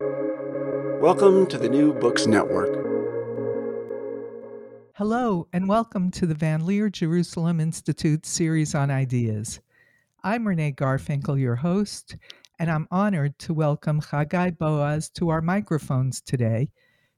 [0.00, 2.72] Welcome to the New Books Network.
[4.94, 9.58] Hello, and welcome to the Van Leer Jerusalem Institute series on ideas.
[10.22, 12.16] I'm Renee Garfinkel, your host,
[12.60, 16.70] and I'm honored to welcome Chagai Boas to our microphones today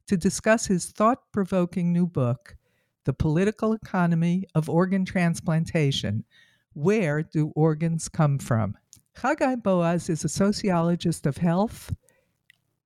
[0.06, 2.56] to discuss his thought provoking new book,
[3.04, 6.24] The Political Economy of Organ Transplantation
[6.72, 8.74] Where Do Organs Come From?
[9.18, 11.92] Chagai Boas is a sociologist of health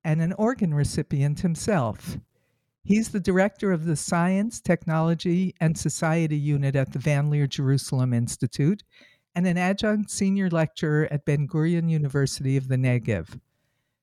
[0.04, 2.18] and an organ recipient himself.
[2.82, 8.12] He's the director of the Science, Technology, and Society Unit at the Van Leer Jerusalem
[8.12, 8.82] Institute
[9.34, 13.40] and an adjunct senior lecturer at Ben Gurion University of the Negev.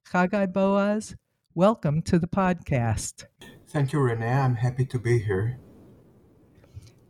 [0.10, 1.16] Chagai Boas,
[1.54, 3.26] welcome to the podcast.
[3.68, 4.28] Thank you, Renee.
[4.28, 5.60] I'm happy to be here.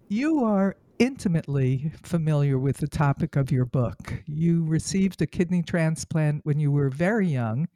[0.09, 4.21] You are intimately familiar with the topic of your book.
[4.27, 7.69] You received a kidney transplant when you were very young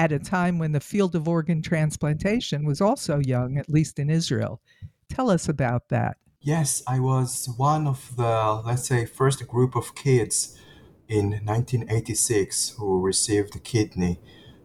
[0.00, 4.08] at a time when the field of organ transplantation was also young, at least in
[4.08, 4.62] Israel.
[5.10, 6.16] Tell us about that.
[6.40, 10.58] Yes, I was one of the, let's say, first group of kids
[11.06, 14.18] in 1986 who received a kidney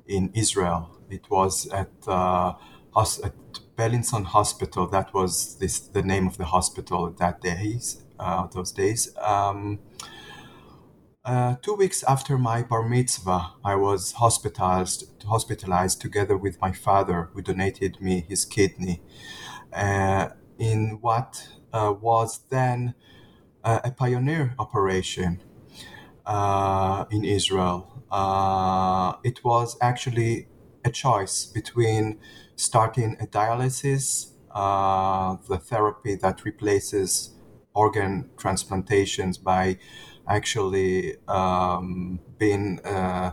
[0.07, 0.81] in Israel.
[1.09, 2.53] It was at, uh,
[2.95, 3.35] at
[3.77, 4.87] Beilinson Hospital.
[4.87, 9.13] That was this, the name of the hospital that days, uh, those days.
[9.17, 9.79] Um,
[11.25, 17.29] uh, two weeks after my bar mitzvah, I was hospitalized, hospitalized together with my father,
[17.33, 19.01] who donated me his kidney,
[19.73, 22.93] uh, in what uh, was then
[23.63, 25.41] uh, a pioneer operation
[26.27, 28.03] uh, in Israel.
[29.23, 30.47] it was actually
[30.83, 32.19] a choice between
[32.55, 37.31] starting a dialysis, the therapy that replaces
[37.73, 39.77] organ transplantations by
[40.27, 43.31] actually um, been uh,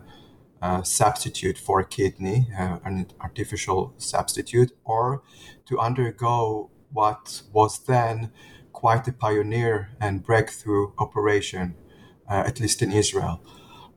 [0.61, 5.23] a substitute for a kidney, uh, an artificial substitute, or
[5.67, 8.31] to undergo what was then
[8.73, 11.75] quite a pioneer and breakthrough operation,
[12.29, 13.41] uh, at least in Israel.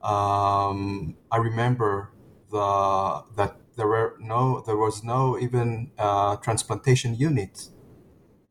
[0.01, 2.11] Um, I remember
[2.51, 7.69] the that there were no there was no even uh, transplantation unit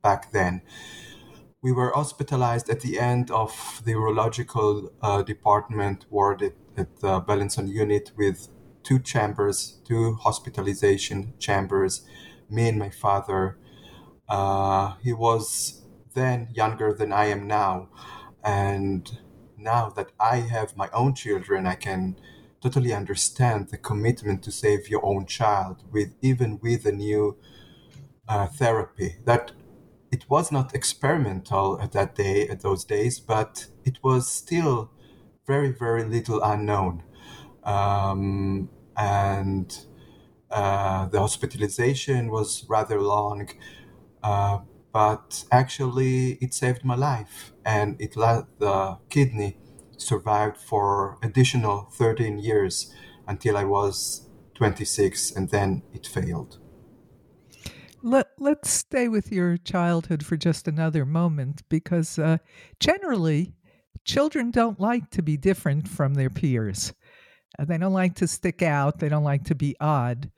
[0.03, 0.62] back then
[1.64, 7.22] we were hospitalized at the end of the urological uh, department ward at, at the
[7.22, 8.48] Beilinson unit with
[8.82, 12.03] two chambers, two hospitalization chambers,
[12.50, 13.56] me and my father.
[14.28, 15.80] Uh, he was
[16.12, 17.88] then younger than I am now.
[18.44, 19.10] And
[19.56, 22.16] now that I have my own children, I can
[22.60, 27.38] totally understand the commitment to save your own child with even with a new
[28.28, 29.53] uh, therapy that
[30.14, 34.92] it was not experimental at that day, at those days, but it was still
[35.44, 37.02] very, very little unknown.
[37.64, 39.69] Um, and
[40.53, 43.48] uh, the hospitalization was rather long,
[44.22, 44.58] uh,
[44.92, 49.58] but actually it saved my life, and it let the kidney
[49.97, 52.94] survived for additional 13 years
[53.26, 56.58] until I was 26, and then it failed.
[58.04, 62.37] Let, let's stay with your childhood for just another moment because uh,
[62.78, 63.54] generally,
[64.04, 66.92] children don't like to be different from their peers.
[67.59, 70.31] Uh, they don't like to stick out, they don't like to be odd.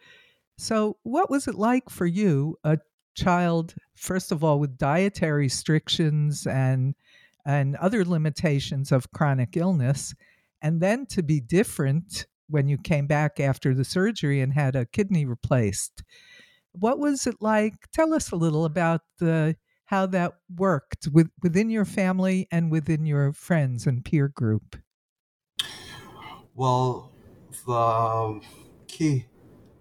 [0.56, 2.78] So, what was it like for you, a
[3.16, 6.94] child, first of all, with dietary restrictions and
[7.44, 10.14] and other limitations of chronic illness,
[10.62, 14.86] and then to be different when you came back after the surgery and had a
[14.86, 16.04] kidney replaced?
[16.78, 17.74] What was it like?
[17.92, 19.56] Tell us a little about the
[19.86, 24.76] how that worked with, within your family and within your friends and peer group.
[26.54, 27.12] Well,
[27.66, 28.40] the
[28.88, 29.26] key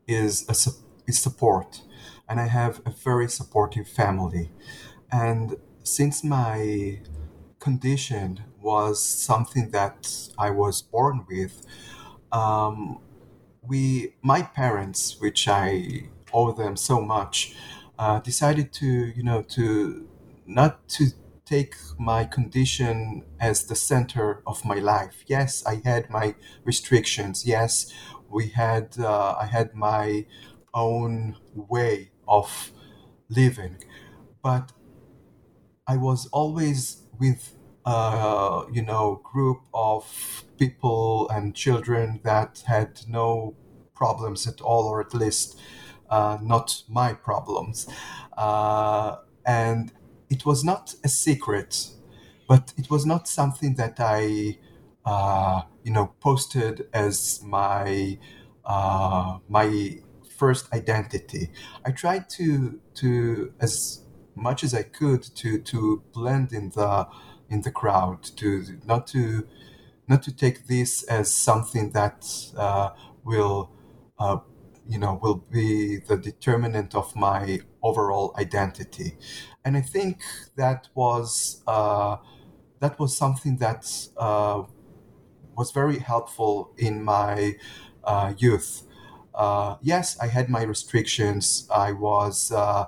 [0.08, 0.72] is a,
[1.08, 1.82] is support,
[2.28, 4.52] and I have a very supportive family.
[5.12, 7.02] And since my
[7.60, 11.66] condition was something that I was born with,
[12.32, 13.00] um,
[13.62, 17.56] we, my parents, which I owe them so much,
[18.00, 18.88] uh, decided to
[19.18, 20.08] you know to
[20.46, 21.06] not to
[21.46, 25.24] take my condition as the center of my life.
[25.28, 27.46] Yes, I had my restrictions.
[27.46, 27.94] Yes,
[28.30, 30.26] We had uh, I had my
[30.74, 32.72] own way of
[33.30, 33.78] living,
[34.44, 34.72] but
[35.88, 37.56] I was always with
[37.86, 43.56] uh, you know group of people and children that had no
[43.96, 45.58] problems at all, or at least
[46.10, 47.88] uh, not my problems.
[48.38, 49.92] Uh, and
[50.30, 51.90] it was not a secret,
[52.48, 54.58] but it was not something that I,
[55.06, 58.18] uh, you know, posted as my
[58.66, 60.00] uh, my
[60.38, 61.52] first identity.
[61.86, 64.02] I tried to to as
[64.36, 67.08] much as I could to to blend in the
[67.50, 69.48] in the crowd to not to
[70.08, 72.26] not to take this as something that
[72.58, 72.90] uh,
[73.24, 73.72] will
[74.20, 74.38] uh,
[74.88, 79.18] you know will be the determinant of my overall identity
[79.64, 80.22] and i think
[80.56, 82.18] that was uh,
[82.80, 83.86] that was something that
[84.18, 84.64] uh,
[85.58, 87.56] was very helpful in my
[88.04, 88.84] uh, youth
[89.34, 92.86] uh, yes i had my restrictions i was uh,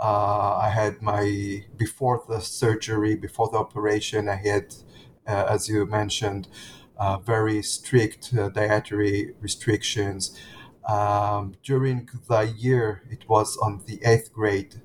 [0.00, 4.28] uh, I had my before the surgery, before the operation.
[4.28, 4.74] I had,
[5.26, 6.46] as you mentioned,
[7.24, 10.38] very strict dietary restrictions.
[10.88, 14.80] Um, during the year, it was on the eighth grade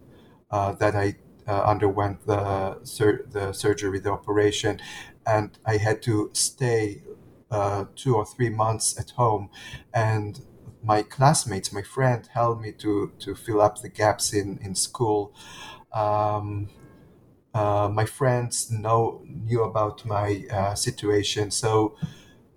[0.51, 1.15] uh, that I
[1.47, 4.81] uh, underwent the, sur- the surgery, the operation,
[5.25, 7.03] and I had to stay
[7.51, 9.49] uh, two or three months at home.
[9.93, 10.41] And
[10.83, 15.33] my classmates, my friend, helped me to, to fill up the gaps in, in school.
[15.93, 16.69] Um,
[17.53, 21.95] uh, my friends know knew about my uh, situation, so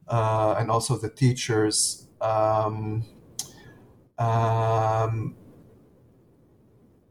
[0.09, 2.09] uh, and also the teachers.
[2.21, 3.05] Um,
[4.19, 5.35] um,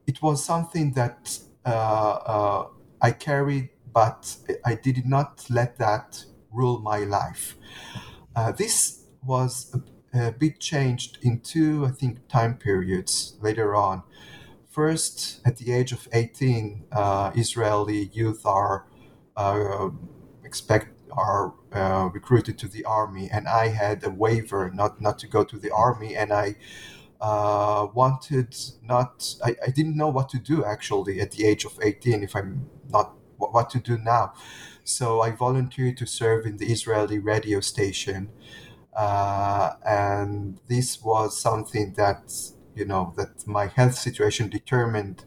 [0.08, 2.68] it was something that uh, uh,
[3.02, 7.56] I carried, but I did not let that rule my life.
[8.36, 9.76] Uh, this was
[10.14, 14.04] a, a bit changed in two, I think, time periods later on.
[14.70, 18.86] First, at the age of 18, uh, Israeli youth are
[19.38, 19.90] uh,
[20.44, 25.28] expect are uh, recruited to the army, and I had a waiver not not to
[25.28, 26.56] go to the army, and I
[27.22, 31.80] uh, wanted not I, I didn't know what to do actually at the age of
[31.82, 34.34] 18 if i'm not what, what to do now.
[34.84, 38.30] So i volunteered to serve in the israeli radio station
[38.96, 42.34] uh, and this was something that
[42.76, 45.26] you know that my health situation determined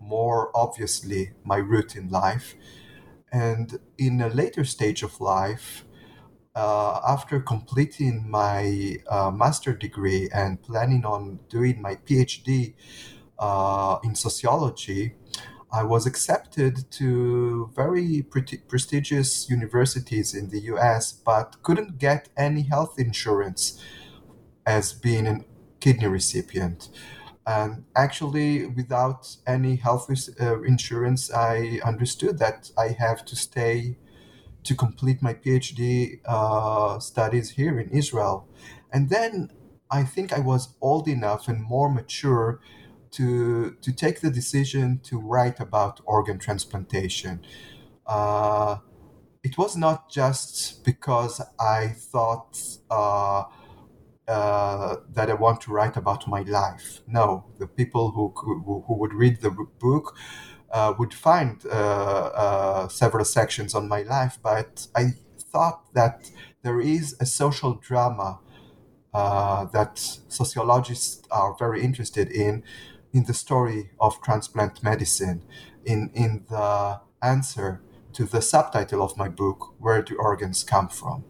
[0.00, 2.56] more obviously my route in life
[3.32, 5.84] and in a later stage of life
[6.54, 12.74] uh, after completing my uh, master degree and planning on doing my PhD
[13.38, 15.14] uh, in sociology,
[15.70, 22.62] I was accepted to very pre- prestigious universities in the US, but couldn't get any
[22.62, 23.80] health insurance
[24.66, 25.44] as being a
[25.80, 26.88] kidney recipient.
[27.48, 33.96] And actually, without any health uh, insurance, I understood that I have to stay
[34.64, 38.46] to complete my PhD uh, studies here in Israel.
[38.92, 39.50] And then
[39.90, 42.60] I think I was old enough and more mature
[43.12, 47.40] to, to take the decision to write about organ transplantation.
[48.06, 48.76] Uh,
[49.42, 52.60] it was not just because I thought
[54.28, 57.00] uh, that I want to write about my life.
[57.06, 60.16] No, the people who, who, who would read the book
[60.70, 66.30] uh, would find uh, uh, several sections on my life, but I thought that
[66.62, 68.40] there is a social drama
[69.14, 69.98] uh, that
[70.28, 72.62] sociologists are very interested in,
[73.12, 75.42] in the story of transplant medicine,
[75.86, 77.80] in, in the answer
[78.12, 81.24] to the subtitle of my book, Where Do Organs Come From?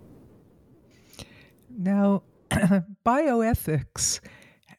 [1.71, 2.23] Now,
[3.07, 4.21] bioethics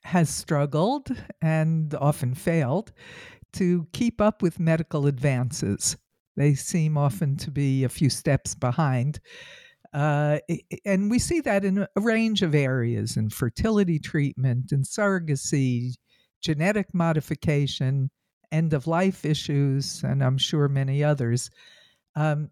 [0.04, 1.10] has struggled
[1.42, 2.92] and often failed
[3.54, 5.98] to keep up with medical advances.
[6.36, 9.20] They seem often to be a few steps behind.
[9.94, 10.40] Uh,
[10.86, 15.96] and we see that in a range of areas in fertility treatment and surrogacy,
[16.42, 18.10] genetic modification,
[18.52, 21.50] end of life issues, and I'm sure many others.
[22.16, 22.52] Um,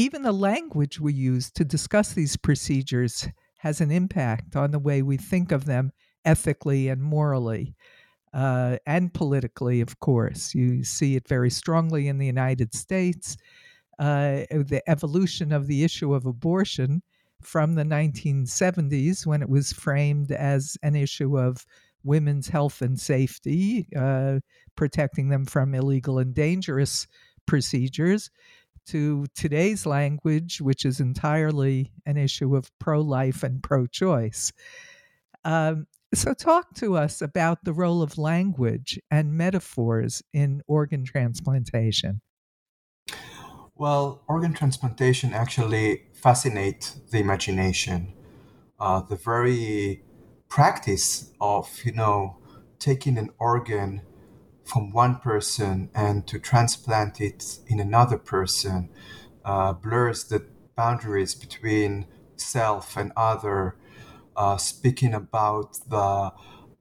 [0.00, 3.28] even the language we use to discuss these procedures
[3.58, 5.92] has an impact on the way we think of them
[6.24, 7.74] ethically and morally
[8.32, 10.54] uh, and politically, of course.
[10.54, 13.36] You see it very strongly in the United States.
[13.98, 17.02] Uh, the evolution of the issue of abortion
[17.42, 21.66] from the 1970s, when it was framed as an issue of
[22.04, 24.40] women's health and safety, uh,
[24.76, 27.06] protecting them from illegal and dangerous
[27.44, 28.30] procedures,
[28.90, 34.52] to today's language, which is entirely an issue of pro life and pro choice.
[35.44, 42.20] Um, so, talk to us about the role of language and metaphors in organ transplantation.
[43.76, 48.12] Well, organ transplantation actually fascinates the imagination.
[48.78, 50.02] Uh, the very
[50.48, 52.38] practice of, you know,
[52.78, 54.02] taking an organ
[54.70, 58.88] from one person and to transplant it in another person
[59.44, 60.46] uh, blurs the
[60.76, 63.76] boundaries between self and other,
[64.36, 66.32] uh, speaking about the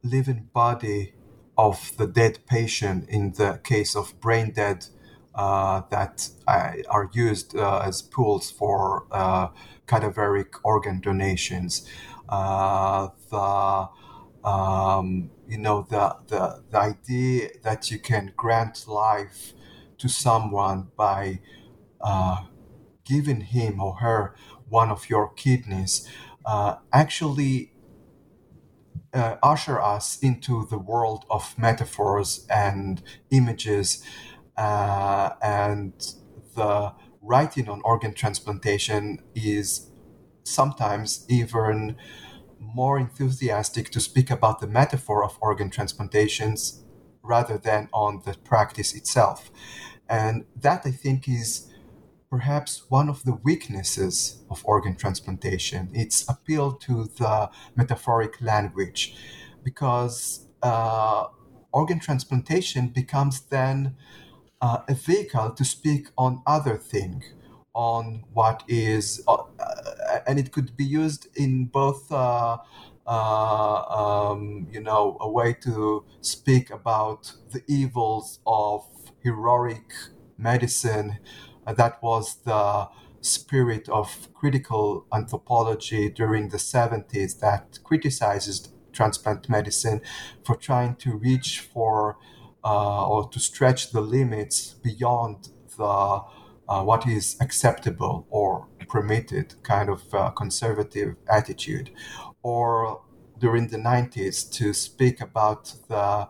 [0.04, 1.14] living body
[1.58, 4.86] of the dead patient in the case of brain dead
[5.34, 9.48] uh, that uh, are used uh, as pools for uh,
[9.88, 11.88] cadaveric organ donations.
[12.30, 13.90] the
[14.44, 19.54] um, you know the, the the idea that you can grant life
[20.00, 21.42] to someone by
[22.02, 22.46] uh,
[23.06, 24.36] giving him or her
[24.70, 26.08] one of your kidneys
[26.46, 27.74] uh, actually
[29.14, 33.02] uh, usher us into the world of metaphors and
[33.32, 34.04] images
[34.58, 35.94] uh, and
[36.56, 39.90] the writing on organ transplantation is
[40.44, 41.96] sometimes even
[42.60, 46.84] more enthusiastic to speak about the metaphor of organ transplantations
[47.24, 49.52] rather than on the practice itself.
[50.10, 51.68] And that, I think, is
[52.30, 55.90] perhaps one of the weaknesses of organ transplantation.
[55.94, 59.16] Its appeal to the metaphoric language,
[59.64, 61.26] because uh,
[61.72, 63.96] organ transplantation becomes then
[64.62, 67.24] uh, a vehicle to speak on other thing
[67.74, 69.44] on what is, uh,
[70.28, 72.12] and it could be used in both.
[72.12, 72.58] Uh,
[73.08, 78.86] uh, um, you know, a way to speak about the evils of
[79.24, 79.92] heroic
[80.38, 81.18] medicine.
[81.66, 82.88] Uh, that was the
[83.22, 90.02] spirit of critical anthropology during the 70s that criticizes transplant medicine
[90.46, 92.18] for trying to reach for
[92.64, 96.22] uh, or to stretch the limits beyond the
[96.70, 101.90] uh, what is acceptable or permitted kind of uh, conservative attitude.
[102.44, 103.02] Or
[103.40, 106.28] during the 90s to speak about the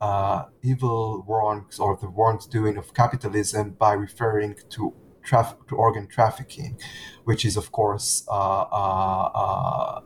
[0.00, 6.78] uh, evil wrongs or the wrongdoing of capitalism by referring to traf- to organ trafficking,
[7.24, 10.00] which is of course uh, uh,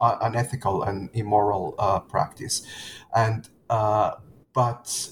[0.00, 2.62] uh unethical and immoral uh, practice,
[3.14, 3.48] and
[4.52, 5.10] but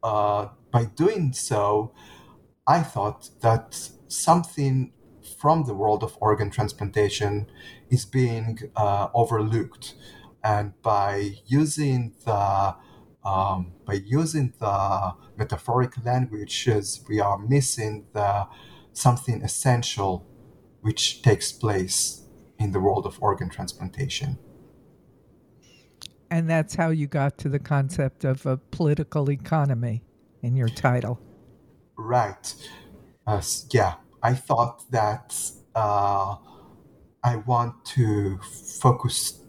[0.00, 1.92] by doing so,
[2.76, 4.92] I thought that something
[5.40, 7.50] from the world of organ transplantation
[7.90, 9.94] is being uh, overlooked,
[10.44, 12.76] and by using the
[13.24, 18.46] um, by using the metaphoric languages, we are missing the
[18.92, 20.24] something essential
[20.80, 22.22] which takes place
[22.56, 24.38] in the world of organ transplantation.
[26.30, 30.04] And that's how you got to the concept of a political economy
[30.40, 31.18] in your title.
[32.02, 32.54] Right.
[33.26, 35.38] Uh, yeah, I thought that
[35.74, 36.36] uh,
[37.22, 38.38] I want to
[38.80, 39.44] focus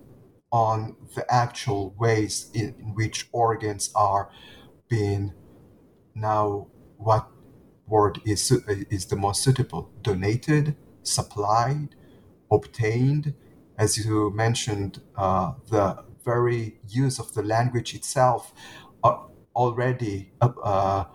[0.52, 4.30] on the actual ways in, in which organs are
[4.90, 5.34] being
[6.14, 6.68] now
[6.98, 7.30] what
[7.88, 9.90] word is is the most suitable?
[10.02, 11.96] Donated supplied
[12.52, 13.34] obtained.
[13.78, 18.54] As you mentioned uh, the very use of the language itself
[19.04, 19.18] uh,
[19.56, 21.06] already uh, uh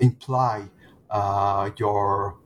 [0.00, 0.70] imply
[1.10, 2.38] uh, your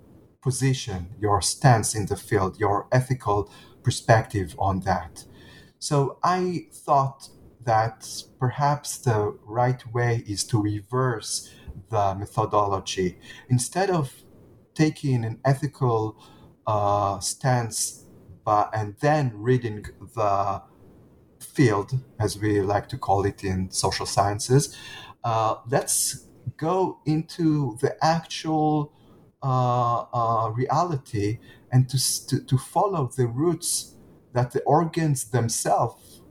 [0.42, 3.50] position, your stance in the field, your ethical
[3.82, 5.24] perspective on that.
[5.78, 7.28] So I thought
[7.64, 11.52] that perhaps the right way is to reverse
[11.90, 13.18] the methodology.
[13.48, 14.12] Instead of
[14.74, 16.16] taking an ethical
[16.66, 18.04] uh, stance
[18.44, 20.62] but, and then reading the
[21.40, 24.76] field, as we like to call it in social sciences,
[25.24, 26.26] uh, let's
[26.56, 28.92] go into the actual
[29.42, 31.38] uh, uh, reality
[31.70, 33.94] and to, to, to follow the roots
[34.32, 36.22] that the organs themselves,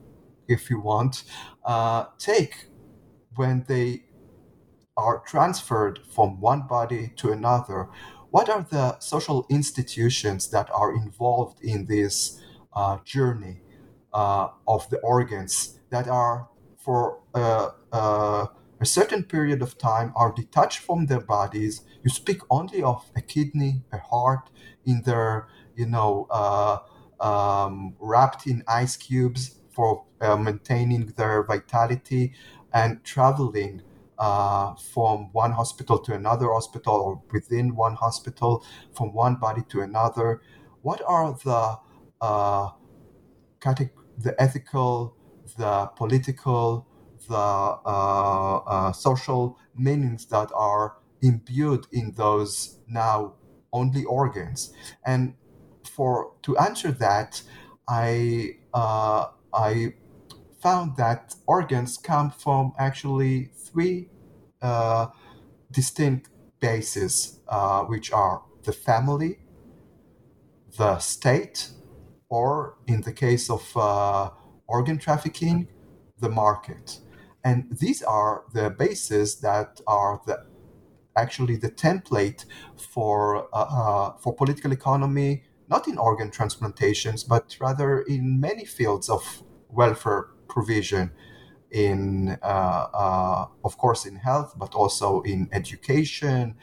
[0.48, 1.24] if you want,
[1.64, 2.66] uh, take
[3.36, 4.04] when they
[4.96, 7.88] are transferred from one body to another.
[8.30, 12.40] What are the social institutions that are involved in this
[12.72, 13.60] uh, journey
[14.12, 17.70] uh, of the organs that are for uh,
[18.80, 21.82] a certain period of time are detached from their bodies.
[22.02, 24.50] You speak only of a kidney, a heart,
[24.84, 26.78] in their, you know, uh,
[27.20, 32.34] um, wrapped in ice cubes for uh, maintaining their vitality
[32.72, 33.82] and traveling
[34.18, 38.64] uh, from one hospital to another hospital or within one hospital,
[38.94, 40.40] from one body to another?
[40.82, 41.78] What are the
[42.20, 42.70] uh,
[44.18, 45.16] the ethical,
[45.58, 46.85] the political,
[47.28, 53.34] the uh, uh, social meanings that are imbued in those now
[53.72, 54.72] only organs?
[55.04, 55.34] And
[55.84, 57.42] for to answer that,
[57.88, 59.94] I uh, I
[60.60, 64.08] found that organs come from actually three
[64.62, 65.06] uh,
[65.70, 66.28] distinct
[66.60, 69.38] bases, uh, which are the family,
[70.76, 71.70] the state,
[72.28, 74.30] or in the case of uh,
[74.66, 75.68] organ trafficking,
[76.18, 76.98] the market.
[77.46, 80.46] And these are the bases that are the
[81.14, 82.44] actually the template
[82.76, 89.08] for uh, uh, for political economy, not in organ transplantations, but rather in many fields
[89.08, 89.22] of
[89.68, 91.12] welfare provision,
[91.70, 96.56] in uh, uh of course in health, but also in education,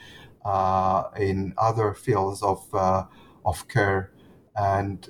[0.44, 3.04] uh, in other fields of uh,
[3.46, 4.12] of care.
[4.54, 5.08] And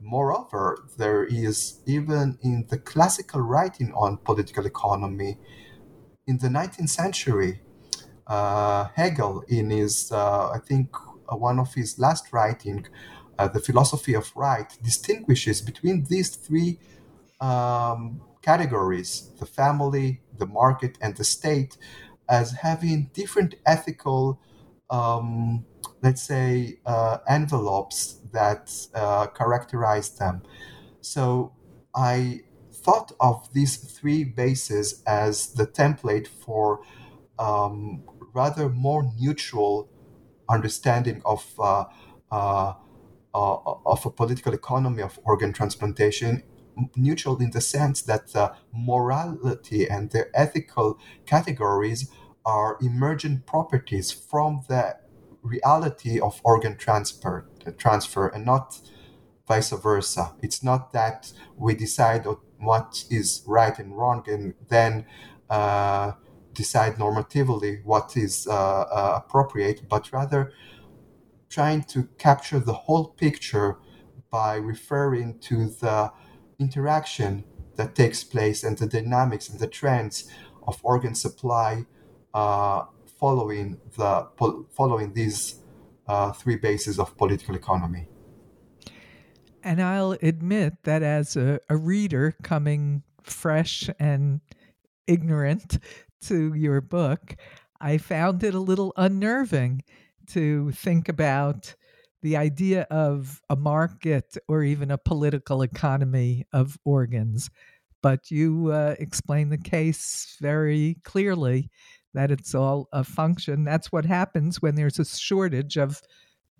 [0.00, 5.38] moreover, there is even in the classical writing on political economy
[6.26, 7.60] in the 19th century,
[8.26, 10.94] uh, Hegel, in his, uh, I think,
[11.28, 12.86] uh, one of his last writing,
[13.38, 16.78] uh, The Philosophy of Right, distinguishes between these three
[17.40, 21.76] um, categories the family, the market, and the state
[22.28, 24.40] as having different ethical
[24.90, 25.64] um,
[26.02, 28.62] let's say, uh, envelopes that
[28.94, 30.42] uh, characterize them.
[31.00, 31.52] So
[31.94, 32.40] I
[32.84, 36.80] thought of these three bases as the template for
[37.38, 38.02] um,
[38.34, 39.88] rather more neutral
[40.56, 41.84] understanding of uh,
[42.30, 42.72] uh,
[43.34, 43.56] uh,
[43.92, 46.42] of a political economy of organ transplantation
[46.94, 48.26] neutral in the sense that
[48.72, 52.10] morality and the ethical categories
[52.44, 54.94] are emergent properties from the
[55.46, 58.80] reality of organ transfer, transfer and not
[59.46, 60.34] vice versa.
[60.42, 62.26] It's not that we decide
[62.58, 65.06] what is right and wrong and then
[65.48, 66.12] uh,
[66.52, 70.52] decide normatively what is uh, uh, appropriate, but rather
[71.48, 73.78] trying to capture the whole picture
[74.30, 76.12] by referring to the
[76.58, 77.44] interaction
[77.76, 80.28] that takes place and the dynamics and the trends
[80.66, 81.86] of organ supply
[82.34, 82.84] uh,
[83.20, 84.26] following the
[84.72, 85.60] following these
[86.08, 88.08] uh, three bases of political economy.
[89.62, 94.40] And I'll admit that as a, a reader coming fresh and
[95.06, 95.78] ignorant
[96.22, 97.36] to your book,
[97.80, 99.82] I found it a little unnerving
[100.28, 101.74] to think about
[102.22, 107.50] the idea of a market or even a political economy of organs.
[108.02, 111.70] But you uh, explain the case very clearly
[112.16, 113.62] that it's all a function.
[113.62, 116.00] That's what happens when there's a shortage of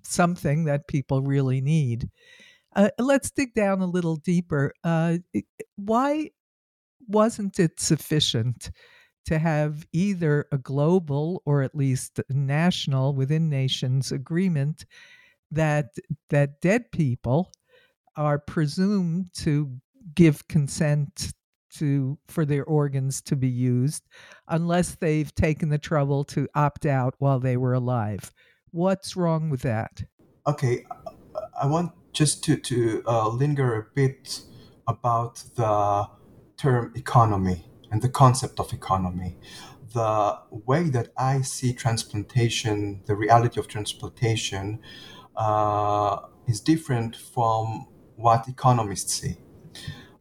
[0.02, 2.10] something that people really need.
[2.76, 4.74] Uh, let's dig down a little deeper.
[4.84, 5.16] Uh,
[5.76, 6.30] why
[7.08, 8.70] wasn't it sufficient
[9.24, 14.84] to have either a global or at least national within nations agreement
[15.50, 15.86] that
[16.28, 17.50] that dead people
[18.14, 19.72] are presumed to
[20.14, 21.32] give consent
[21.78, 24.02] to for their organs to be used
[24.48, 28.32] unless they've taken the trouble to opt out while they were alive.
[28.70, 30.04] What's wrong with that?
[30.46, 30.84] Okay,
[31.60, 34.42] I want just to to uh, linger a bit
[34.86, 36.08] about the
[36.56, 39.36] term economy and the concept of economy.
[39.92, 44.80] The way that I see transplantation, the reality of transplantation,
[45.36, 47.86] uh, is different from
[48.16, 49.36] what economists see.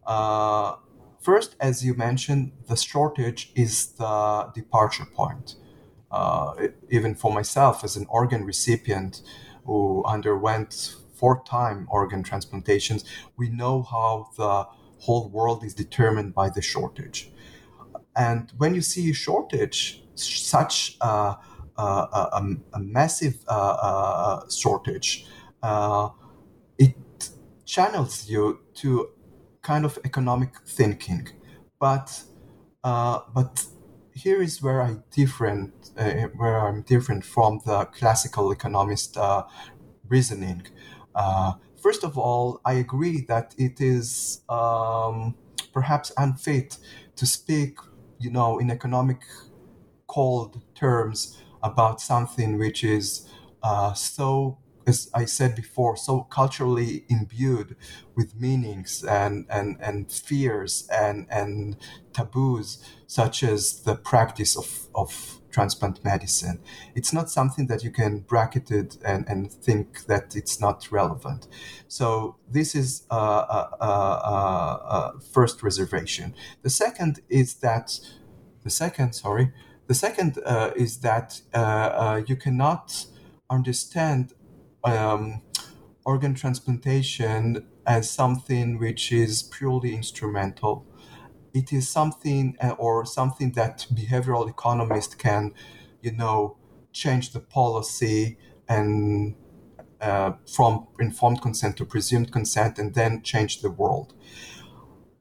[0.05, 0.75] Uh,
[1.25, 5.55] First, as you mentioned, the shortage is the departure point.
[6.11, 9.23] Uh, even for myself, as an organ recipient
[9.65, 13.03] who underwent four time organ transplantations,
[13.37, 14.67] we know how the
[14.99, 17.31] whole world is determined by the shortage.
[18.15, 21.37] And when you see a shortage, such a,
[21.75, 25.25] a, a, a massive uh, uh, shortage,
[25.63, 26.09] uh,
[26.77, 26.93] it
[27.65, 29.09] channels you to
[29.65, 31.27] kind of economic thinking.
[31.79, 32.23] But
[32.83, 33.65] uh, but
[34.13, 39.43] here is where I different uh, where I'm different from the classical economist uh,
[40.07, 40.61] reasoning.
[41.15, 45.35] Uh, first of all, I agree that it is um,
[45.73, 46.77] perhaps unfit
[47.15, 47.79] to speak,
[48.19, 49.21] you know, in economic
[50.07, 53.27] cold terms about something which is
[53.63, 57.75] uh, so as I said before, so culturally imbued
[58.15, 61.77] with meanings and, and, and fears and, and
[62.13, 66.59] taboos, such as the practice of, of transplant medicine.
[66.95, 71.47] It's not something that you can bracket it and, and think that it's not relevant.
[71.87, 73.91] So this is a, a, a,
[74.97, 76.35] a first reservation.
[76.61, 77.99] The second is that
[78.63, 79.53] the second, sorry,
[79.87, 83.05] the second uh, is that uh, uh, you cannot
[83.49, 84.33] understand
[84.85, 85.41] um,
[86.05, 90.85] organ transplantation as something which is purely instrumental.
[91.53, 95.53] It is something uh, or something that behavioral economists can,
[96.01, 96.57] you know,
[96.91, 99.35] change the policy and
[100.01, 104.13] uh, from informed consent to presumed consent and then change the world.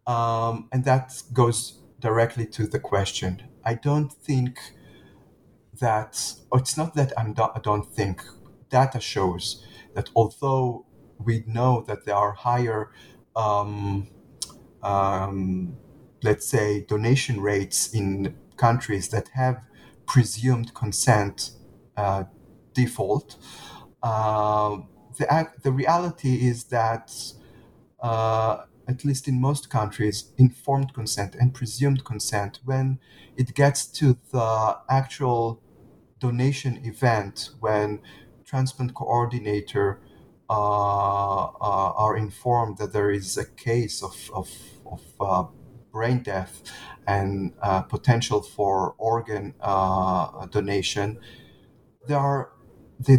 [0.06, 3.42] Um, and that goes directly to the question.
[3.64, 4.58] I don't think
[5.80, 8.22] that, it's not that I'm do, I don't think,
[8.70, 10.86] data shows that although
[11.18, 12.90] we know that there are higher,
[13.36, 14.08] um,
[14.82, 15.76] um,
[16.22, 19.64] let's say, donation rates in countries that have
[20.06, 21.52] presumed consent
[21.96, 22.24] uh,
[22.72, 23.36] default,
[24.02, 24.78] uh,
[25.18, 27.12] the, the reality is that,
[28.00, 32.98] uh, at least in most countries, informed consent and presumed consent, when
[33.36, 35.62] it gets to the actual
[36.18, 38.00] donation event, when
[38.44, 40.00] transplant coordinator
[40.50, 44.50] uh, uh, are informed that there is a case of, of,
[44.84, 45.44] of uh,
[45.90, 46.62] brain death
[47.06, 47.52] and
[47.88, 49.54] potential for organ
[50.50, 51.18] donation,
[52.06, 52.50] they are
[52.98, 53.18] they,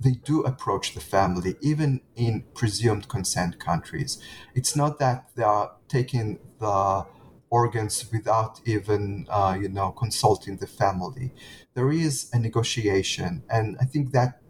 [0.00, 4.18] they do approach the family even in presumed consent countries.
[4.54, 7.06] It's not that they are taking the
[7.50, 11.32] organs without even uh, you know consulting the family.
[11.74, 14.40] There is a negotiation, and I think that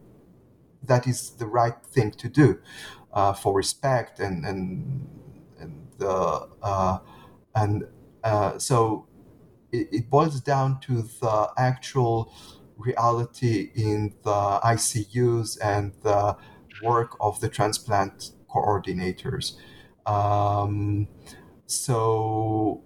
[0.86, 2.58] that is the right thing to do
[3.12, 5.08] uh, for respect and and
[5.58, 6.98] and the uh,
[7.54, 7.84] and
[8.22, 9.06] uh, so
[9.72, 12.32] it, it, boils down to the actual
[12.76, 16.36] reality in the ICUs and the
[16.82, 19.56] work of the transplant coordinators.
[20.06, 21.08] Um,
[21.66, 22.82] so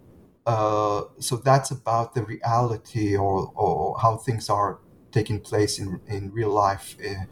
[0.47, 4.79] uh, so that's about the reality or, or how things are
[5.13, 7.25] taking place in, in real life uh,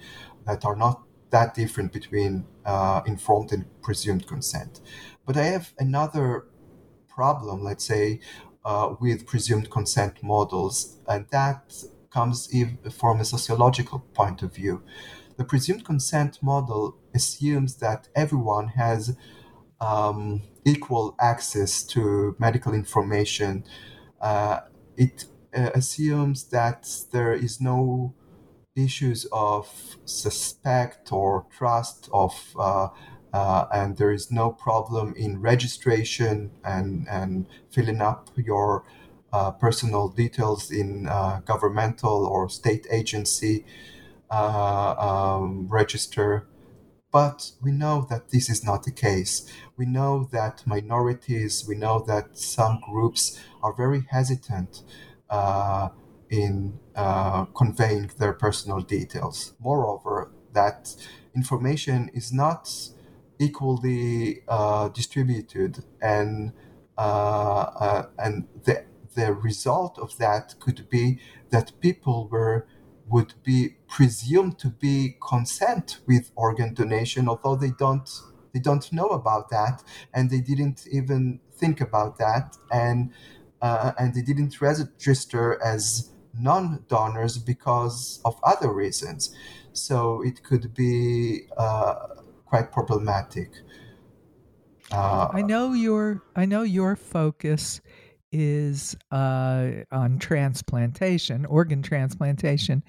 [0.46, 4.80] that are not that different between uh, informed and presumed consent.
[5.26, 6.46] But I have another
[7.09, 8.20] problem, let's say,
[8.64, 11.72] uh, with presumed consent models, and that
[12.11, 12.48] comes
[12.90, 14.82] from a sociological point of view.
[15.37, 19.16] The presumed consent model assumes that everyone has
[19.80, 23.64] um, equal access to medical information.
[24.20, 24.61] Uh,
[24.96, 28.14] it uh, assumes that there is no
[28.76, 32.88] issues of suspect or trust of uh,
[33.32, 38.84] uh, and there is no problem in registration and, and filling up your
[39.30, 43.64] uh, personal details in uh, governmental or state agency
[44.30, 46.46] uh, um, register.
[47.12, 49.50] But we know that this is not the case.
[49.76, 54.82] We know that minorities, we know that some groups are very hesitant
[55.28, 55.90] uh,
[56.30, 59.54] in uh, conveying their personal details.
[59.60, 60.94] Moreover, that
[61.34, 62.72] information is not
[63.38, 66.52] equally uh, distributed, and
[66.96, 68.84] uh, uh, and the
[69.14, 71.18] the result of that could be
[71.50, 72.66] that people were
[73.08, 78.08] would be presumed to be consent with organ donation, although they don't
[78.52, 79.82] they don't know about that,
[80.14, 83.12] and they didn't even think about that, and
[83.60, 89.35] uh, and they didn't register as non-donors because of other reasons.
[89.72, 91.94] So it could be uh,
[92.46, 93.51] quite problematic.
[94.90, 97.81] Uh, I know your I know your focus
[98.33, 102.83] is uh, on transplantation, organ transplantation.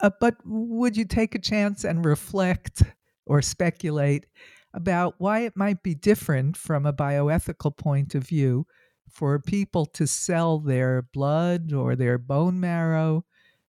[0.00, 2.82] Uh, but would you take a chance and reflect
[3.26, 4.26] or speculate
[4.74, 8.66] about why it might be different from a bioethical point of view
[9.10, 13.24] for people to sell their blood or their bone marrow,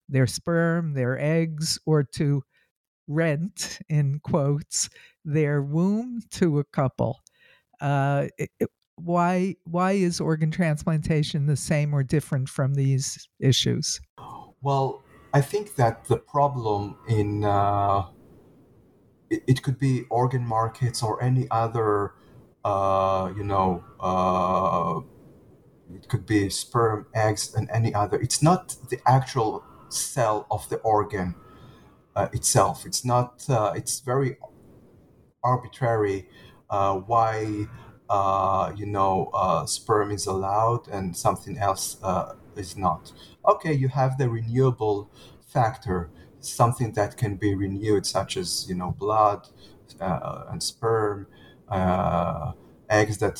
[0.09, 2.42] their sperm, their eggs, or to
[3.09, 4.88] rent, in quotes,
[5.25, 7.21] their womb to a couple?
[7.81, 8.51] Uh, it,
[8.97, 14.01] why why is organ transplantation the same or different from these issues?
[14.61, 15.03] Well,
[15.35, 18.07] I think that the problem in uh,
[19.31, 22.12] it, it, could be organ markets or any other,
[22.64, 25.01] uh, you know, uh,
[25.94, 28.18] it could be sperm, eggs, and any other.
[28.20, 31.35] It's not the actual cell of the organ.
[32.16, 32.85] uh, itself.
[32.87, 33.44] It's not.
[33.48, 34.37] Uh, it's very
[35.42, 36.28] arbitrary
[36.70, 37.66] uh, why
[38.09, 41.96] uh, you know uh, sperm is allowed and something else
[42.57, 43.12] is not.
[43.46, 45.11] Okay, you have the renewable
[45.46, 49.48] factor, something that can be renewed, such as you know blood
[50.00, 51.26] and sperm,
[52.90, 53.38] eggs that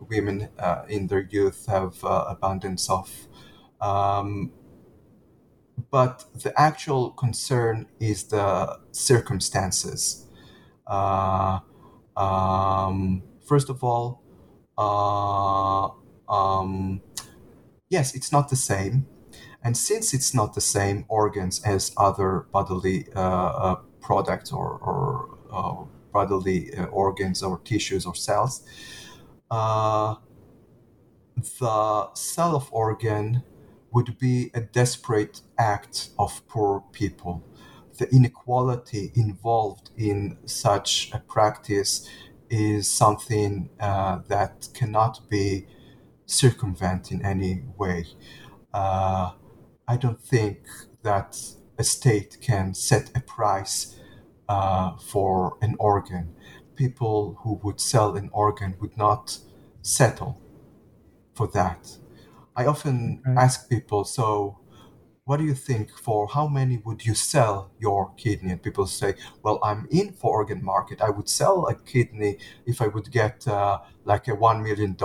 [0.00, 0.48] women
[0.88, 3.10] in their youth have abundance of.
[3.80, 4.52] Um,
[5.90, 10.26] but the actual concern is the circumstances.
[10.86, 11.60] Uh,
[12.16, 14.22] um, first of all,
[14.76, 15.88] uh,
[16.32, 17.00] um,
[17.88, 19.06] yes, it's not the same.
[19.62, 25.38] And since it's not the same organs as other bodily uh, uh products or, or
[25.52, 28.62] uh, bodily uh, organs or tissues or cells,
[29.50, 30.16] the
[32.14, 33.42] cell of organ
[33.92, 37.44] would be a desperate act of poor people.
[37.98, 42.08] The inequality involved in such a practice
[42.50, 45.66] is something uh, that cannot be
[46.26, 48.06] circumvented in any way.
[48.72, 49.32] Uh,
[49.86, 50.58] I don't think
[51.02, 51.40] that
[51.78, 53.96] a state can set a price
[54.48, 56.34] uh, for an organ.
[56.78, 59.38] People who would sell an organ would not
[59.82, 60.40] settle
[61.34, 61.98] for that.
[62.54, 63.44] I often right.
[63.44, 64.58] ask people, so
[65.28, 68.52] what do you think for how many would you sell your kidney?
[68.52, 71.02] And people say, well, I'm in for organ market.
[71.02, 74.96] I would sell a kidney if I would get uh, like a $1 million.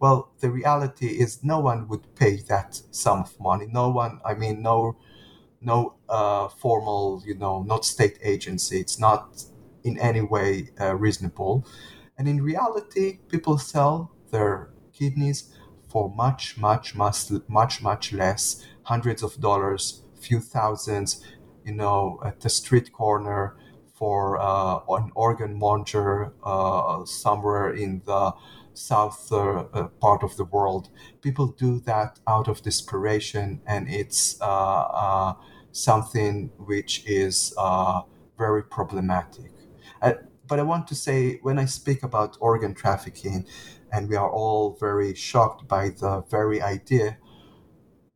[0.00, 3.66] Well, the reality is no one would pay that sum of money.
[3.70, 4.96] No one, I mean, no,
[5.60, 8.80] no uh, formal, you know, not state agency.
[8.80, 9.44] It's not
[9.88, 11.66] in any way uh, reasonable.
[12.16, 15.54] And in reality, people sell their kidneys
[15.88, 21.24] for much, much, much, much, much less, hundreds of dollars, few thousands,
[21.64, 23.56] you know, at the street corner
[23.94, 28.32] for uh, an organ monger uh, somewhere in the
[28.74, 30.88] south uh, uh part of the world.
[31.20, 35.34] People do that out of desperation, and it's uh, uh,
[35.72, 37.52] something which is
[38.38, 39.57] very problematic.
[40.00, 43.46] But I want to say, when I speak about organ trafficking,
[43.92, 47.18] and we are all very shocked by the very idea.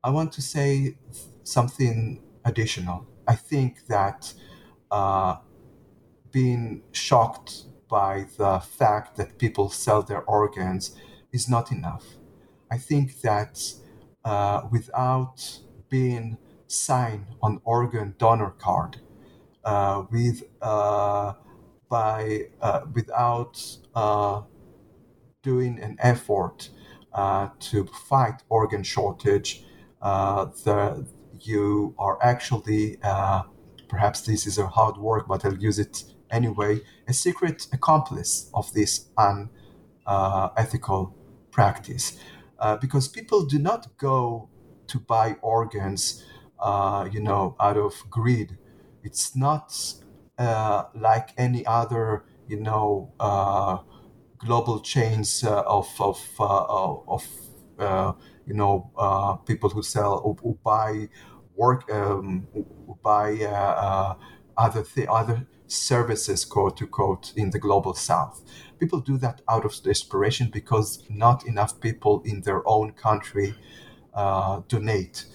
[0.04, 0.96] I want to say
[1.44, 3.06] something additional.
[3.26, 4.34] I think that
[4.90, 5.36] uh,
[6.30, 10.96] being shocked by the fact that people sell their organs
[11.32, 12.04] is not enough.
[12.70, 13.60] I think that
[14.24, 19.00] uh, without being signed on organ donor card,
[19.64, 21.34] uh, with uh,
[21.92, 23.62] by uh, without
[23.94, 24.40] uh,
[25.42, 26.70] doing an effort
[27.12, 29.62] uh, to fight organ shortage,
[30.00, 31.06] uh, the,
[31.38, 33.42] you are actually, uh,
[33.88, 38.72] perhaps this is a hard work, but I'll use it anyway, a secret accomplice of
[38.72, 39.10] this
[40.06, 41.14] unethical
[41.50, 42.18] practice.
[42.80, 44.48] Because people do not go
[44.86, 46.24] to buy organs,
[47.12, 48.56] you know, out of greed.
[49.02, 49.66] It's not
[50.94, 53.12] like any other, you know,
[54.38, 57.26] global chains uh, of of uh, of
[57.78, 58.12] uh,
[58.46, 58.90] you know
[59.46, 61.08] people who sell who, who buy
[61.54, 63.36] work um, who buy
[64.56, 68.42] other th- other services quote to quote in the global south.
[68.78, 73.54] People do that out of desperation because not enough people in their own country
[74.14, 75.26] uh, donate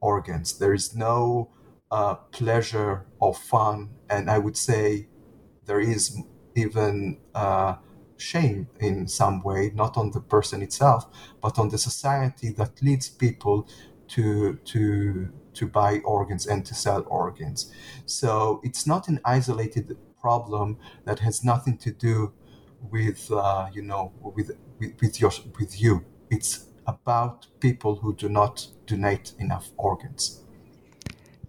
[0.00, 0.58] organs.
[0.58, 1.50] There is no
[1.92, 5.08] uh, pleasure or fun and i would say
[5.66, 6.18] there is
[6.54, 7.76] even uh,
[8.16, 11.06] shame in some way, not on the person itself,
[11.42, 13.68] but on the society that leads people
[14.08, 17.72] to to to buy organs and to sell organs.
[18.06, 22.32] So it's not an isolated problem that has nothing to do
[22.90, 26.04] with uh, you know with, with with your with you.
[26.30, 30.41] It's about people who do not donate enough organs.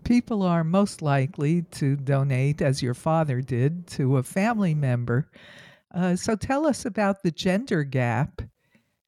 [0.03, 5.29] People are most likely to donate, as your father did, to a family member
[5.93, 8.41] uh, so tell us about the gender gap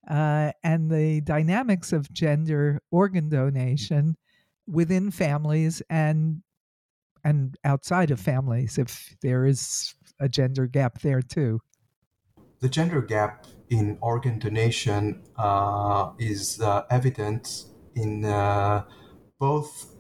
[0.09, 4.15] uh, and the dynamics of gender organ donation
[4.67, 6.41] within families and
[7.23, 11.59] and outside of families, if there is a gender gap there too.
[12.59, 18.83] The gender gap in organ donation uh, is uh, evident in uh,
[19.39, 19.94] both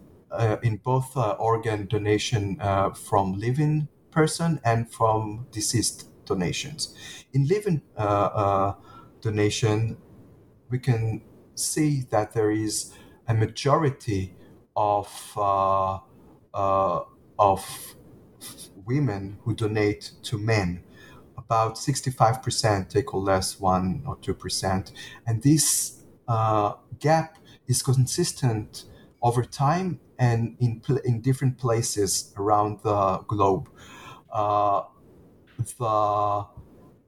[0.63, 2.57] in both organ donation
[2.93, 6.95] from living person and from deceased donations.
[7.33, 8.75] In living uh, uh,
[9.21, 9.97] donation,
[10.69, 11.21] we can
[11.53, 12.93] see that there is
[13.27, 14.33] a majority
[14.75, 15.99] of uh,
[17.37, 17.95] of
[18.85, 20.83] women who donate to men.
[21.37, 24.91] About 65% take or less 1 or 2%.
[25.27, 28.85] And this uh, gap is consistent
[29.21, 33.69] over time and in, in different places around the globe.
[34.31, 34.83] Uh,
[35.79, 36.45] the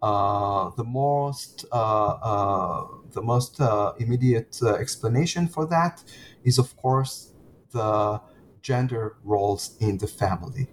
[0.01, 6.03] uh, the most uh, uh, the most uh, immediate explanation for that
[6.43, 7.33] is, of course,
[7.71, 8.21] the
[8.61, 10.67] gender roles in the family,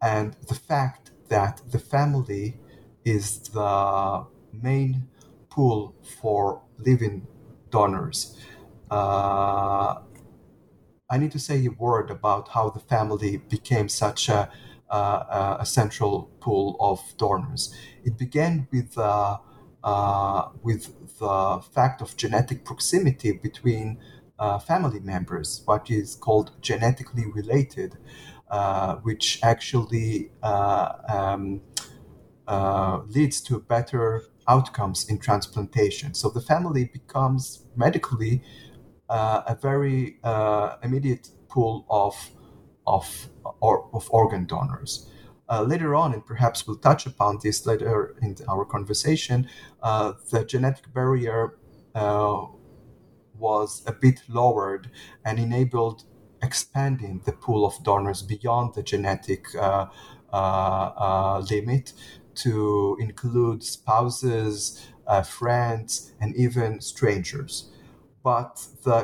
[0.00, 2.58] and the fact that the family
[3.04, 5.08] is the main
[5.50, 7.26] pool for living
[7.70, 8.36] donors.
[8.90, 10.00] Uh,
[11.10, 14.50] I need to say a word about how the family became such a
[14.90, 17.74] a central pool of donors.
[18.04, 19.38] It began with uh,
[19.84, 23.98] uh, with the fact of genetic proximity between
[24.38, 27.96] uh, family members, what is called genetically related,
[28.50, 31.60] uh, which actually uh, um,
[33.08, 36.14] leads to better outcomes in transplantation.
[36.14, 38.42] So the family becomes medically
[39.08, 40.18] a very
[40.82, 42.14] immediate pool of
[42.88, 43.28] of,
[43.60, 45.08] or, of organ donors.
[45.50, 49.48] Uh, later on, and perhaps we'll touch upon this later in our conversation,
[49.82, 51.58] uh, the genetic barrier
[51.94, 52.44] uh,
[53.38, 54.90] was a bit lowered
[55.24, 56.04] and enabled
[56.42, 59.86] expanding the pool of donors beyond the genetic uh,
[60.32, 61.92] uh, uh, limit
[62.34, 64.86] to include spouses,
[65.24, 67.72] friends, and even strangers.
[68.30, 68.52] But
[68.86, 68.98] the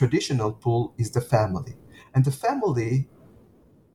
[0.00, 1.74] traditional pool is the family.
[2.14, 3.08] And the family,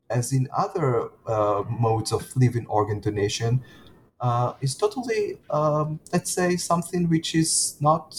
[0.09, 3.63] as in other uh, modes of living organ donation,
[4.19, 8.15] uh, is totally, um, let's say, something which is not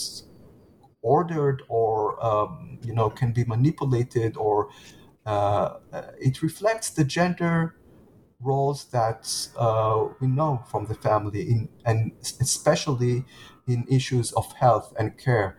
[1.03, 4.69] ordered or um, you know can be manipulated or
[5.27, 5.77] uh,
[6.21, 7.77] it reflects the gender
[8.41, 13.25] roles that uh, we know from the family in, and especially
[13.69, 15.57] in issues of health and care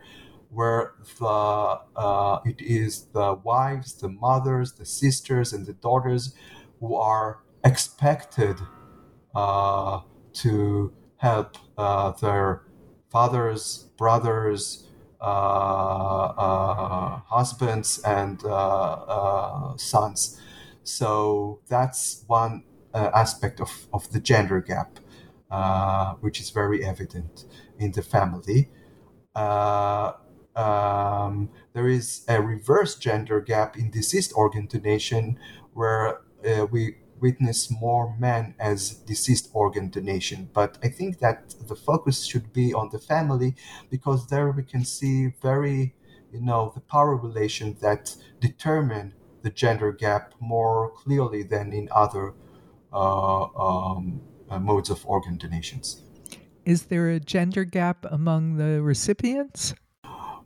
[0.54, 6.34] where the uh, it is the wives, the mothers, the sisters, and the daughters
[6.80, 8.56] who are expected
[9.34, 10.00] uh,
[10.32, 12.62] to help uh, their
[13.10, 14.86] fathers, brothers,
[15.20, 20.40] uh, uh, husbands, and uh, sons.
[20.82, 22.64] So that's one
[22.94, 24.98] aspect of, of the gender gap,
[26.20, 27.46] which is very evident
[27.78, 28.70] in the family.
[29.34, 30.12] Uh,
[30.56, 35.38] um, there is a reverse gender gap in deceased organ donation
[35.72, 40.48] where uh, we witness more men as deceased organ donation.
[40.52, 43.54] But I think that the focus should be on the family
[43.90, 45.94] because there we can see very,
[46.32, 52.34] you know, the power relations that determine the gender gap more clearly than in other
[52.92, 56.02] uh, um, uh, modes of organ donations.
[56.64, 59.74] Is there a gender gap among the recipients?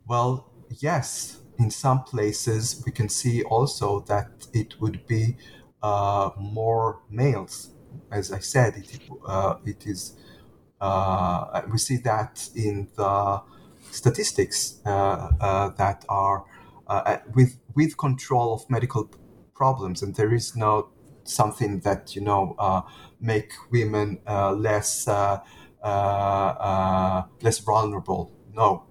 [0.09, 0.49] Well,
[0.81, 5.37] yes, in some places we can see also that it would be
[5.83, 7.71] uh, more males.
[8.11, 10.17] As I said, it, uh, it is.
[10.81, 13.41] Uh, we see that in the
[13.91, 14.89] statistics uh,
[15.41, 16.45] uh, that are
[16.87, 19.11] uh, with with control of medical
[19.55, 20.89] problems, and there is no
[21.23, 22.55] something that you know
[23.21, 25.07] make women less
[27.41, 28.31] less vulnerable.
[28.53, 28.85] No,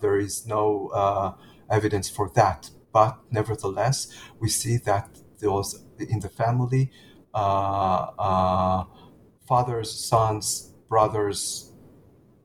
[0.00, 1.32] there is no uh,
[1.70, 2.70] evidence for that.
[2.92, 4.08] But nevertheless,
[4.40, 6.90] we see that those in the family,
[9.46, 11.72] fathers, sons, brothers,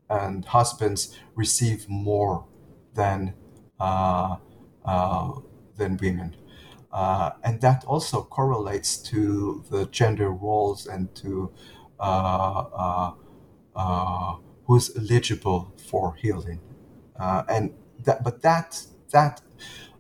[0.09, 2.45] and husbands receive more
[2.93, 3.33] than
[3.79, 4.37] uh,
[4.85, 5.31] uh,
[5.77, 6.35] than women,
[6.91, 11.51] uh, and that also correlates to the gender roles and to
[14.65, 16.59] who's eligible for healing
[17.19, 17.73] uh, and
[18.03, 19.41] that, but that that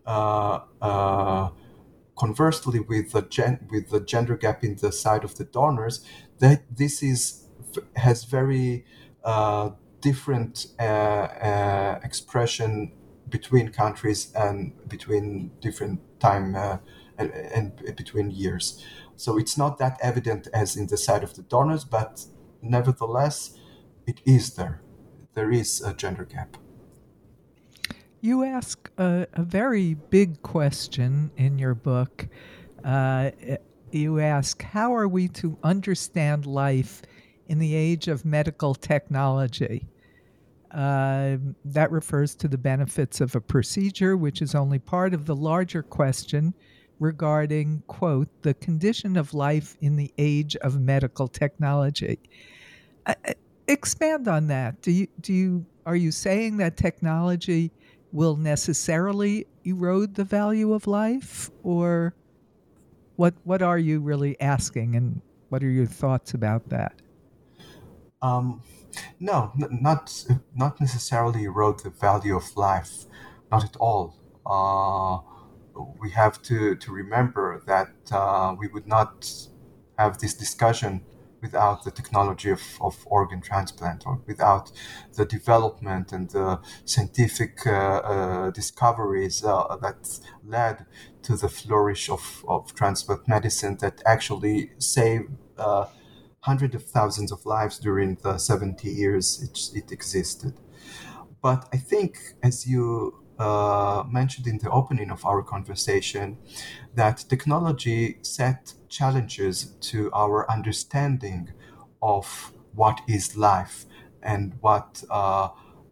[0.05, 1.49] uh, uh,
[2.17, 6.05] conversely with the gen, with the gender gap in the side of the donors,
[6.39, 7.47] that this is
[7.95, 8.85] has very
[9.23, 9.71] uh,
[10.01, 12.91] different uh, uh, expression
[13.29, 16.55] between countries and between different time
[17.17, 18.83] and, and between years.
[19.15, 22.25] So it's not that evident as in the side of the donors, but
[22.61, 23.57] nevertheless,
[24.05, 24.81] it is there.
[25.33, 26.57] There is a gender gap.
[28.23, 32.25] You ask a, a very big question in your book.
[32.81, 33.31] Uh,
[33.91, 37.01] you ask, How are we to understand life
[37.49, 39.89] in the age of medical technology?
[40.71, 45.35] Uh, that refers to the benefits of a procedure, which is only part of the
[45.35, 46.53] larger question
[47.01, 52.17] regarding, quote, the condition of life in the age of medical technology.
[53.05, 53.15] Uh,
[53.67, 54.81] expand on that.
[54.81, 57.69] Do you, do you, are you saying that technology
[58.13, 61.49] will necessarily erode the value of life?
[61.63, 62.13] Or
[63.17, 67.01] what, what are you really asking and what are your thoughts about that?
[68.21, 68.61] Um,
[69.19, 73.05] no, n- not not necessarily erode the value of life,
[73.51, 74.15] not at all.
[74.45, 75.19] Uh,
[75.99, 79.29] we have to, to remember that uh, we would not
[79.97, 81.03] have this discussion
[81.43, 84.71] without the technology of, of organ transplant or without
[85.17, 90.85] the development and the scientific uh, uh, discoveries uh, that led
[91.21, 95.85] to the flourish of, of transplant medicine that actually saved uh,
[96.39, 100.53] hundreds of thousands of lives during the 70 years it, it existed.
[101.41, 106.37] But I think, as you uh, mentioned in the opening of our conversation,
[106.95, 111.51] that technology set challenges to our understanding
[112.01, 113.85] of what is life
[114.21, 115.49] and what uh,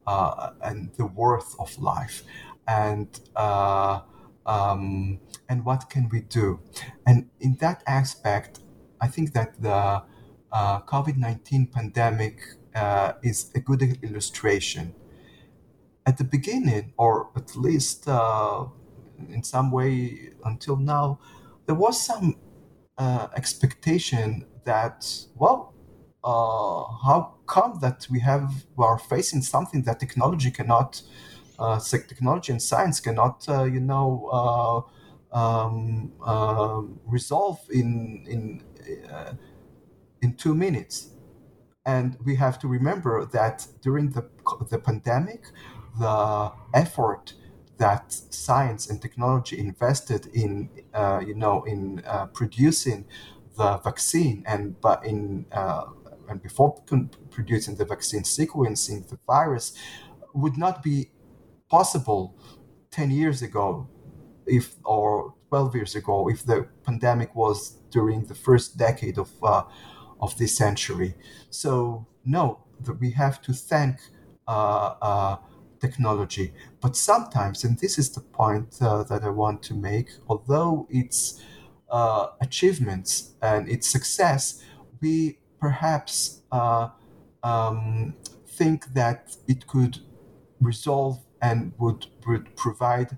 [0.08, 2.24] uh, and the worth of life
[2.68, 4.00] and uh,
[4.46, 5.20] um,
[5.50, 6.60] and what can we do
[7.06, 8.60] and in that aspect
[9.00, 10.04] I think that the
[10.52, 12.42] uh, COVID 19 pandemic
[13.24, 14.94] is a good illustration.
[16.06, 18.66] At the beginning, or at least uh,
[19.30, 21.20] in some way until now,
[21.66, 22.36] there was some
[22.98, 25.74] uh, expectation that, well,
[26.24, 31.02] uh, how come that we have we are facing something that technology cannot,
[31.60, 34.88] uh, technology and science cannot, you know,
[35.32, 36.12] um,
[37.06, 38.64] resolve in in
[40.22, 41.10] in two minutes.
[41.86, 44.30] And we have to remember that during the,
[44.70, 45.46] the pandemic,
[46.00, 47.34] the effort
[47.78, 53.06] that science and technology invested in, uh, you know, in uh, producing
[53.58, 55.86] the vaccine and but in uh,
[56.30, 56.76] and before
[57.30, 59.74] producing the vaccine, sequencing the virus
[60.34, 61.12] would not be
[61.70, 62.36] possible
[62.92, 63.88] 10 years ago
[64.46, 69.64] if or 12 years ago if the pandemic was during the first decade of uh,
[70.22, 71.16] of this century.
[71.50, 72.60] So, no,
[73.00, 74.00] we have to thank
[74.48, 75.36] uh, uh,
[75.82, 76.54] technology.
[76.80, 81.42] But sometimes, and this is the point uh, that I want to make, although its
[81.90, 84.64] uh, achievements and its success,
[85.02, 86.90] we perhaps uh,
[87.44, 88.16] um,
[88.48, 90.00] think that it could
[90.62, 93.18] resolve and would, would provide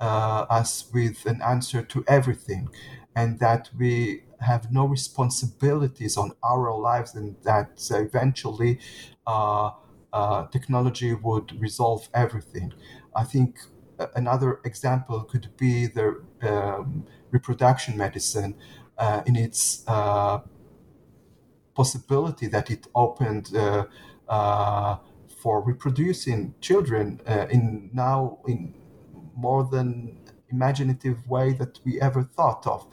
[0.00, 2.68] uh, us with an answer to everything,
[3.16, 8.78] and that we have no responsibilities on our lives and that eventually
[10.12, 12.72] uh, uh, technology would resolve everything.
[13.14, 13.60] I think
[14.14, 18.56] another example could be the um, reproduction medicine
[18.96, 20.40] uh, in its uh,
[21.74, 23.86] possibility that it opened uh,
[24.28, 24.96] uh,
[25.28, 28.74] for reproducing children in now in
[29.34, 30.18] more than
[30.50, 32.86] imaginative way that we ever thought of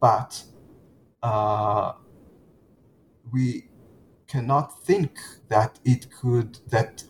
[0.00, 0.44] but
[1.22, 1.92] uh,
[3.32, 3.67] we
[4.28, 5.18] cannot think
[5.48, 7.04] that it could that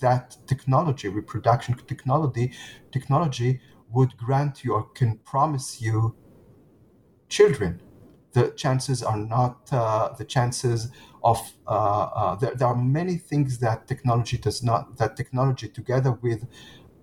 [0.00, 2.52] that technology reproduction technology
[2.92, 3.60] technology
[3.90, 6.14] would grant you or can promise you
[7.28, 7.80] children.
[8.32, 10.90] The chances are not uh, the chances
[11.24, 16.12] of uh, uh, there, there, are many things that technology does not that technology together
[16.12, 16.46] with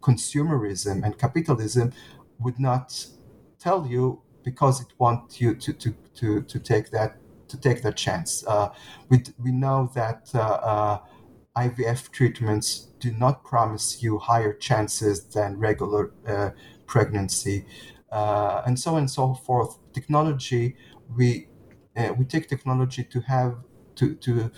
[0.01, 1.91] consumerism and capitalism
[2.39, 3.07] would not
[3.59, 7.95] tell you because it wants you to, to, to, to take that to take that
[7.95, 8.45] chance.
[8.47, 8.69] Uh,
[9.09, 10.99] we, we know that uh, uh
[11.57, 16.11] IVF treatments do not promise you higher chances than regular
[16.85, 17.65] pregnancy,
[18.11, 19.77] and so on and so forth.
[19.93, 20.75] Technology,
[21.15, 21.47] we
[22.17, 23.55] we take technology to have
[23.95, 24.51] to to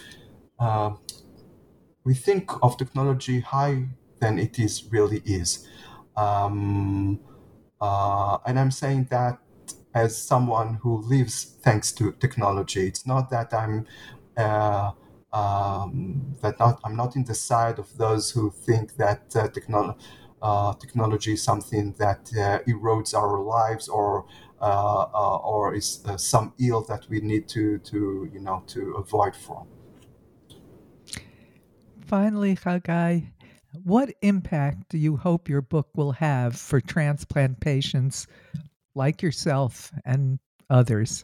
[2.07, 5.67] we think of technology high than it is really is.
[6.15, 7.19] Um,
[7.81, 9.39] uh, and I'm saying that
[9.97, 12.87] as someone who lives thanks to technology.
[12.87, 13.85] It's not that I'm
[14.37, 14.91] uh,
[15.33, 19.99] um, that not I'm not in the side of those who think that uh, technology.
[20.39, 24.23] Uh, technology is something that uh, erodes our lives or
[24.61, 29.35] uh, uh, or is some ill that we need to to you know to avoid
[29.35, 29.65] from.
[32.05, 33.31] Finally, Chagai,
[33.83, 38.27] what impact do you hope your book will have for transplant patients
[38.97, 40.39] like yourself and
[40.69, 41.23] others?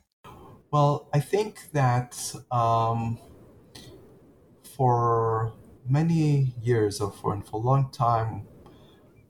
[0.71, 3.19] Well, I think that um,
[4.75, 5.53] for
[5.87, 8.47] many years or for, for a long time,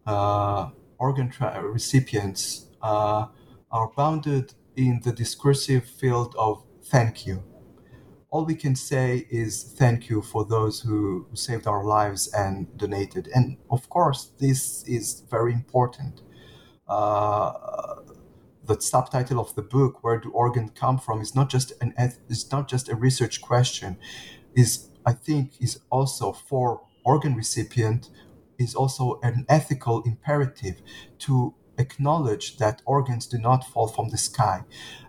[0.06, 3.28] uh, organ tra- recipients uh,
[3.72, 7.44] are bounded in the discursive field of thank you.
[8.30, 13.30] All we can say is thank you for those who saved our lives and donated.
[13.36, 16.22] And of course, this is very important.
[16.88, 17.73] Uh,
[18.66, 21.94] the subtitle of the book, "Where Do Organs Come From," is not just an
[22.30, 23.98] is not just a research question.
[24.56, 28.10] Is I think is also for organ recipient
[28.58, 30.82] is also an ethical imperative
[31.20, 34.64] to acknowledge that organs do not fall from the sky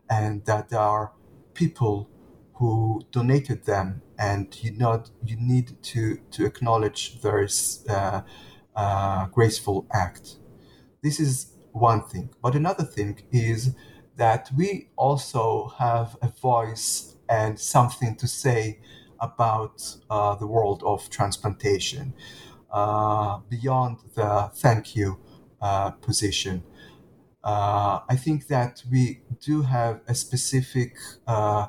[0.09, 1.13] and that there are
[1.53, 2.09] people
[2.55, 7.47] who donated them and you not you need to to acknowledge their
[7.89, 8.23] uh,
[8.75, 10.37] uh, graceful act
[11.03, 13.75] this is one thing but another thing is
[14.17, 18.81] that we also have a voice and something to say
[19.21, 22.15] about uh, the world of transplantation
[22.73, 25.19] uh, beyond the thank you
[25.63, 26.63] uh, position.
[27.43, 30.97] Uh, I think that we do have a specific
[31.27, 31.69] uh,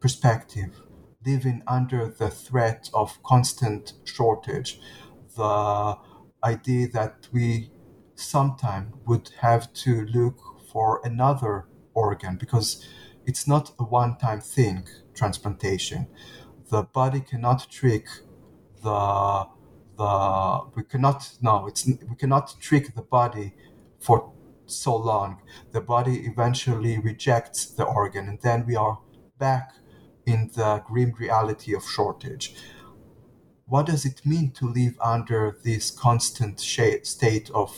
[0.00, 0.82] perspective
[1.26, 4.80] living under the threat of constant shortage.
[5.36, 5.96] The
[6.44, 7.70] idea that we
[8.16, 10.38] sometime would have to look
[10.72, 12.84] for another organ because
[13.24, 16.08] it's not a one time thing, transplantation.
[16.70, 18.06] The body cannot trick
[18.82, 19.46] the
[19.96, 23.54] the we cannot no it's we cannot trick the body
[23.98, 24.32] for
[24.66, 25.40] so long
[25.72, 28.98] the body eventually rejects the organ and then we are
[29.38, 29.72] back
[30.26, 32.54] in the grim reality of shortage
[33.64, 37.74] what does it mean to live under this constant state of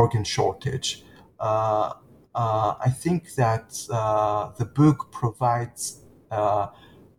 [0.00, 0.88] organ shortage
[1.38, 1.92] uh,
[2.34, 6.68] uh, I think that uh, the book provides uh,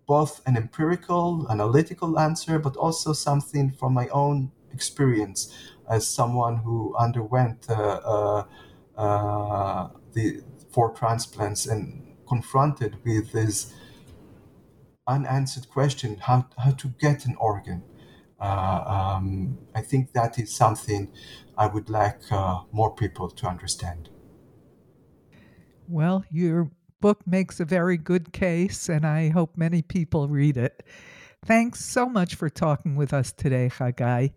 [0.07, 5.53] both an empirical, analytical answer, but also something from my own experience
[5.89, 8.45] as someone who underwent the
[10.71, 13.73] four transplants and confronted with this
[15.07, 17.81] unanswered question how, how to get an organ.
[18.39, 21.11] Uh, um, I think that is something
[21.57, 24.09] I would like uh, more people to understand.
[25.87, 30.83] Well, you're book makes a very good case, and I hope many people read it.
[31.45, 34.33] Thanks so much for talking with us today, Chagai,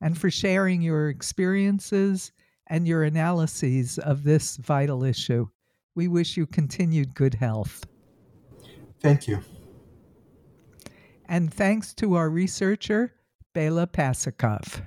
[0.00, 2.32] and for sharing your experiences
[2.66, 5.46] and your analyses of this vital issue.
[5.94, 7.86] We wish you continued good health.
[9.00, 9.40] Thank you.
[11.26, 13.14] And thanks to our researcher,
[13.54, 14.86] Bela Pasikov.